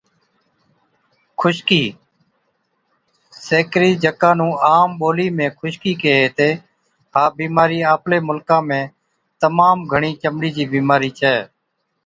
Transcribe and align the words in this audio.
خُشڪِي 1.39 1.83
Dandruff، 1.85 3.43
سيڪرِي 3.47 3.91
جڪا 4.03 4.31
نُون 4.39 4.51
عام 4.67 4.89
ٻولِي 4.99 5.27
۾ 5.41 5.45
خُشڪِي 5.59 5.93
ڪيهي 6.01 6.21
هِتي، 6.25 6.49
ها 7.13 7.23
بِيمارِي 7.37 7.79
آپلي 7.93 8.17
مُلڪا 8.27 8.57
۾ 8.71 8.79
تمام 9.43 9.77
گھڻِي 9.91 10.11
چمڙي 10.21 10.49
چِي 10.55 10.63
بِيمارِي 10.73 11.09
ڇَي۔ 11.19 11.35